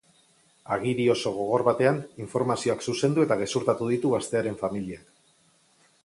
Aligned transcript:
Agiri 0.75 1.03
oso 1.15 1.33
gogor 1.33 1.63
batean, 1.67 1.99
informazioak 2.23 2.81
zuzendu 2.93 3.25
eta 3.25 3.37
gezurtatu 3.41 3.91
ditu 3.91 4.13
gaztearen 4.15 4.57
familiak. 4.63 5.13